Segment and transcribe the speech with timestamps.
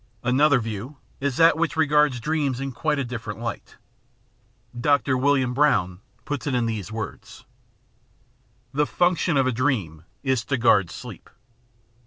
[0.23, 3.75] Another view is that which regards dreams in quite a dif ferent light.
[4.75, 5.15] Dr.
[5.15, 7.45] William Brown puts it in these words:
[8.73, 11.29] The function of a dream is to guard sleep.